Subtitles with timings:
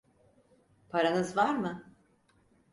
[0.89, 1.93] Paranız var mı?